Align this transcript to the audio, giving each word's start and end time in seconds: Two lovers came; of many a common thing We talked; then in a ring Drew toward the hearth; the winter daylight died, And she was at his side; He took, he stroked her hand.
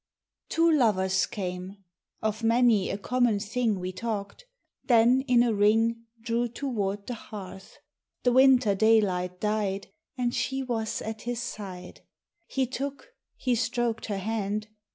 Two 0.49 0.71
lovers 0.71 1.27
came; 1.27 1.77
of 2.23 2.43
many 2.43 2.89
a 2.89 2.97
common 2.97 3.39
thing 3.39 3.79
We 3.79 3.91
talked; 3.91 4.47
then 4.85 5.21
in 5.27 5.43
a 5.43 5.53
ring 5.53 6.05
Drew 6.19 6.47
toward 6.47 7.05
the 7.05 7.13
hearth; 7.13 7.77
the 8.23 8.31
winter 8.31 8.73
daylight 8.73 9.39
died, 9.39 9.89
And 10.17 10.33
she 10.33 10.63
was 10.63 11.03
at 11.03 11.21
his 11.21 11.39
side; 11.43 12.01
He 12.47 12.65
took, 12.65 13.09
he 13.37 13.53
stroked 13.53 14.07
her 14.07 14.17
hand. 14.17 14.69